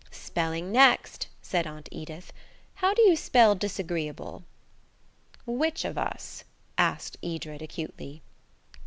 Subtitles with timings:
[0.09, 2.33] "Spelling next," said Aunt Edith.
[2.73, 4.43] "How do you spell 'disagreeable'?"
[5.45, 6.43] "Which of us?"
[6.75, 8.23] asked Edred acutely.